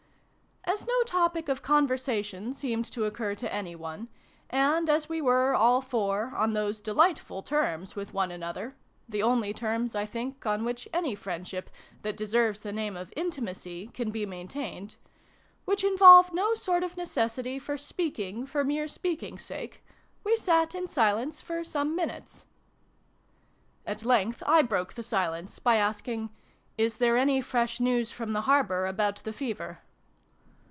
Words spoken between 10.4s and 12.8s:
on which any friendship, that deserves the